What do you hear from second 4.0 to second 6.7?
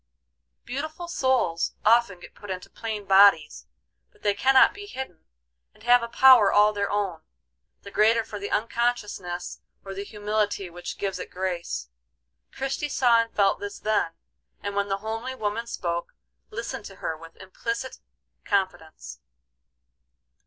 but they cannot be hidden, and have a power